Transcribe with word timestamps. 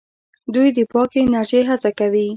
دوی 0.53 0.67
د 0.77 0.79
پاکې 0.91 1.19
انرژۍ 1.25 1.61
هڅه 1.69 1.89
کوي. 1.99 2.27